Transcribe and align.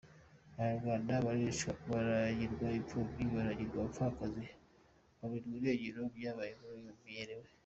Abanyarwanda 0.55 1.13
baricwa, 1.25 1.71
baragirwa 1.91 2.67
imfubyi, 2.79 3.23
baragirwa 3.35 3.77
abapfakazi, 3.79 4.45
kuburirwa 5.17 5.53
irengero 5.57 6.01
byabaye 6.15 6.49
inkuru 6.53 6.75
imenyerewe. 6.93 7.47